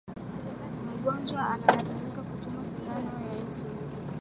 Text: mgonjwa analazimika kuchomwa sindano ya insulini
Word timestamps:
mgonjwa 0.95 1.41
analazimika 1.53 2.21
kuchomwa 2.21 2.65
sindano 2.65 3.11
ya 3.27 3.45
insulini 3.45 3.95